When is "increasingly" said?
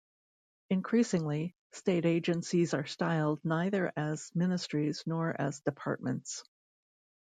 0.71-1.55